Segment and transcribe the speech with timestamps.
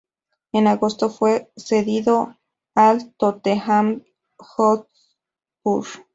[0.51, 2.35] En agosto fue cedido
[2.73, 4.03] al Tottenham
[4.39, 5.85] Hotspur.